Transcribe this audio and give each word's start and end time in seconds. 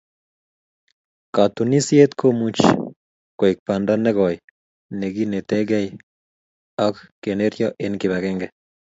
Katunisyet 1.35 2.11
komuch 2.19 2.61
koek 3.39 3.57
banda 3.65 3.93
ne 3.97 4.11
koi 4.17 4.35
nekinetigei 4.99 5.87
ak 6.85 6.95
keneryo 7.21 7.67
eng 7.83 7.95
kibagenge. 8.01 8.47